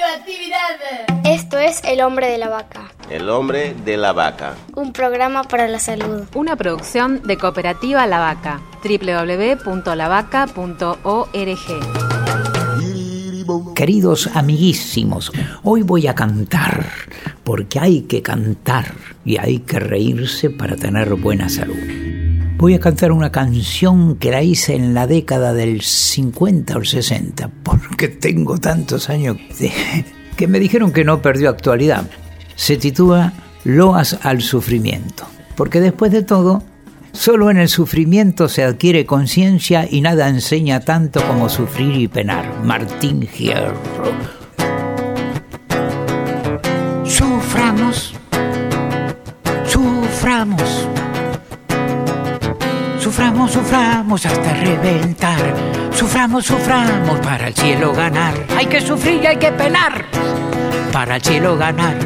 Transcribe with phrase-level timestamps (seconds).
[0.00, 0.80] Radioactividad.
[1.24, 2.90] Esto es El Hombre de la Vaca.
[3.10, 4.54] El hombre de la vaca.
[4.74, 6.24] Un programa para la salud.
[6.34, 8.62] Una producción de Cooperativa La Vaca.
[8.82, 9.74] www.lavaca.org.
[13.74, 15.32] Queridos amiguísimos,
[15.64, 16.86] hoy voy a cantar,
[17.42, 18.94] porque hay que cantar
[19.24, 21.99] y hay que reírse para tener buena salud.
[22.60, 27.50] Voy a cantar una canción que la hice en la década del 50 o 60,
[27.62, 29.38] porque tengo tantos años
[30.36, 32.04] que me dijeron que no perdió actualidad.
[32.56, 33.32] Se titula
[33.64, 35.24] Loas al sufrimiento,
[35.56, 36.62] porque después de todo,
[37.12, 42.62] solo en el sufrimiento se adquiere conciencia y nada enseña tanto como sufrir y penar.
[42.62, 43.80] Martín Hierro.
[53.20, 55.54] Suframos, suframos hasta reventar.
[55.92, 58.32] Suframos, suframos para el cielo ganar.
[58.56, 60.06] Hay que sufrir y hay que penar
[60.90, 61.96] para el cielo ganar.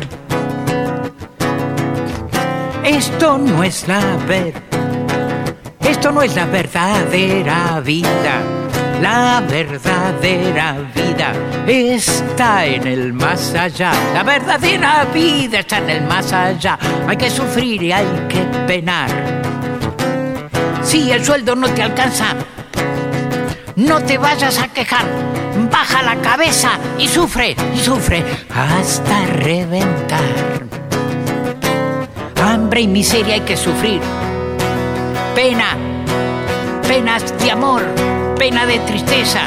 [2.82, 4.54] Esto no es la ver,
[5.80, 8.42] esto no es la verdadera vida.
[9.00, 11.32] La verdadera vida
[11.66, 13.92] está en el más allá.
[14.12, 16.76] La verdadera vida está en el más allá.
[17.06, 19.43] Hay que sufrir y hay que penar.
[20.84, 22.34] Si el sueldo no te alcanza,
[23.76, 25.06] no te vayas a quejar.
[25.70, 28.22] Baja la cabeza y sufre, y sufre
[28.54, 30.20] hasta reventar.
[32.42, 34.00] Hambre y miseria hay que sufrir.
[35.34, 35.76] Pena,
[36.86, 37.82] penas de amor,
[38.38, 39.40] pena de tristeza.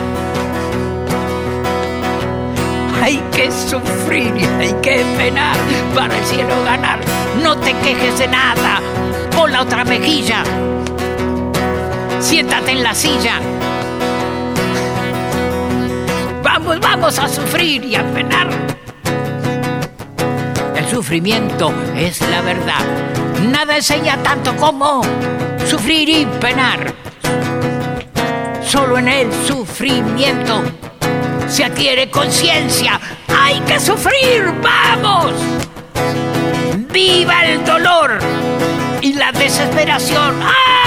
[3.02, 5.56] Hay que sufrir y hay que penar
[5.94, 7.00] para el cielo ganar.
[7.44, 8.82] No te quejes de nada,
[9.36, 10.44] pon la otra mejilla.
[12.20, 13.40] Siéntate en la silla.
[16.44, 18.50] Vamos, vamos a sufrir y a penar.
[20.76, 22.86] El sufrimiento es la verdad.
[23.50, 25.02] Nada enseña tanto como
[25.66, 26.94] sufrir y penar.
[28.64, 30.64] Solo en el sufrimiento
[31.48, 33.00] se adquiere conciencia.
[33.28, 35.34] Hay que sufrir, vamos.
[36.92, 38.20] Viva el dolor
[39.02, 40.42] y la desesperación.
[40.42, 40.87] ¡Ay!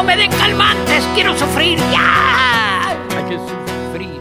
[0.00, 2.90] No me den calmantes, quiero sufrir ya.
[2.90, 4.18] Hay que sufrir.